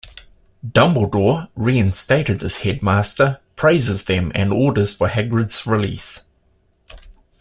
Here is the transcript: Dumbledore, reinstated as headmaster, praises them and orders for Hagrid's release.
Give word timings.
Dumbledore, 0.67 1.49
reinstated 1.55 2.41
as 2.41 2.57
headmaster, 2.63 3.39
praises 3.55 4.05
them 4.05 4.31
and 4.33 4.51
orders 4.51 4.95
for 4.95 5.07
Hagrid's 5.07 5.67
release. 5.67 6.25